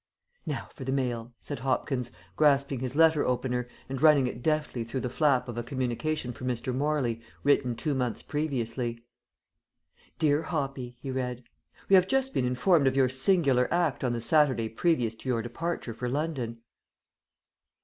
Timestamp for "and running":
3.87-4.25